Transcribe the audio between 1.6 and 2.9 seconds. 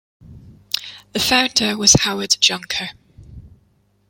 was Howard Junker.